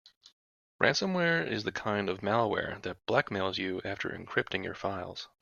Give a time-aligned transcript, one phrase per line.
[0.81, 5.27] Ransomware is the kind of malware that blackmails you after encrypting your files.